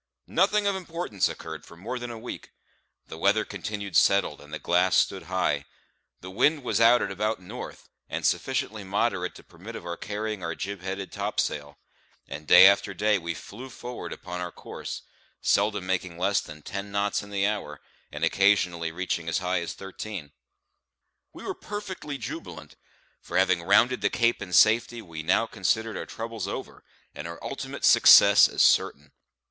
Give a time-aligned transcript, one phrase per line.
[0.25, 2.49] Nothing of importance occurred for more than a week.
[3.05, 5.65] The weather continued settled, and the glass stood high;
[6.21, 10.41] the wind was out at about north, and sufficiently moderate to permit of our carrying
[10.41, 11.77] our jib headed topsail;
[12.27, 15.03] and day after day we flew forward upon our course,
[15.39, 17.79] seldom making less than ten knots in the hour,
[18.11, 20.31] and occasionally reaching as high as thirteen.
[21.31, 22.75] We were perfectly jubilant;
[23.21, 26.83] for having rounded the Cape in safety we now considered our troubles over
[27.13, 29.11] and our ultimate success as certain.